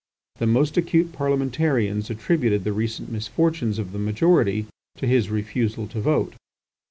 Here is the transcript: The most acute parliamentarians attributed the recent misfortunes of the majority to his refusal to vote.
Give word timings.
The 0.37 0.47
most 0.47 0.77
acute 0.77 1.13
parliamentarians 1.13 2.09
attributed 2.09 2.63
the 2.63 2.73
recent 2.73 3.11
misfortunes 3.11 3.77
of 3.77 3.91
the 3.91 3.99
majority 3.99 4.65
to 4.97 5.05
his 5.05 5.29
refusal 5.29 5.85
to 5.89 6.01
vote. 6.01 6.33